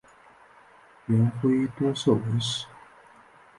[1.07, 2.65] 元晖多涉文史。